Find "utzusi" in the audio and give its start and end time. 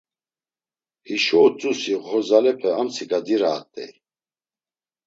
1.47-1.93